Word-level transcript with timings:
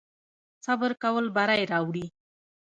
صبر 0.65 0.91
کول 1.03 1.25
بری 1.35 1.63
راوړي 1.71 2.05